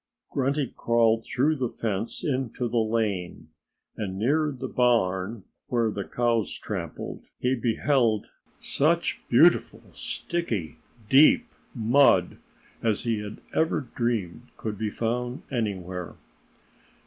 Grunty 0.31 0.73
crawled 0.75 1.23
through 1.25 1.57
the 1.57 1.69
fence 1.69 2.23
into 2.23 2.67
the 2.67 2.79
lane. 2.79 3.49
And 3.95 4.17
near 4.17 4.51
the 4.51 4.67
barn, 4.67 5.43
where 5.67 5.91
the 5.91 6.03
cows 6.05 6.57
had 6.57 6.63
trampled, 6.65 7.21
he 7.39 7.53
beheld 7.53 8.31
such 8.59 9.19
beautiful, 9.29 9.83
sticky, 9.93 10.79
deep 11.07 11.53
mud 11.75 12.39
as 12.81 13.03
he 13.03 13.19
had 13.19 13.41
never 13.53 13.81
dreamed 13.95 14.47
could 14.57 14.75
be 14.75 14.89
found 14.89 15.43
anywhere. 15.51 16.15